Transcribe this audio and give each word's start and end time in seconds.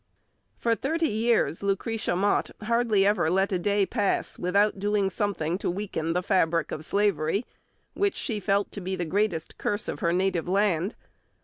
For 0.57 0.73
thirty 0.73 1.07
years 1.11 1.61
Lucretia 1.61 2.15
Mott 2.15 2.49
hardly 2.63 3.05
ever 3.05 3.29
let 3.29 3.51
a 3.51 3.59
day 3.59 3.85
pass 3.85 4.39
without 4.39 4.79
doing 4.79 5.11
something 5.11 5.59
to 5.59 5.69
weaken 5.69 6.13
the 6.13 6.23
fabric 6.23 6.71
of 6.71 6.83
slavery, 6.83 7.45
which 7.93 8.15
she 8.15 8.39
felt 8.39 8.71
to 8.71 8.81
be 8.81 8.95
the 8.95 9.05
greatest 9.05 9.59
curse 9.59 9.87
of 9.87 9.99
her 9.99 10.11
native 10.11 10.47
land. 10.49 10.95